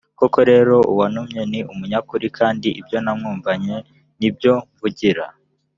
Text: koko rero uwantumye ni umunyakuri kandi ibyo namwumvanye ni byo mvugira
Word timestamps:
koko 0.19 0.39
rero 0.49 0.75
uwantumye 0.91 1.41
ni 1.51 1.59
umunyakuri 1.71 2.27
kandi 2.37 2.67
ibyo 2.79 2.97
namwumvanye 3.05 3.75
ni 4.19 4.29
byo 4.35 4.53
mvugira 4.71 5.25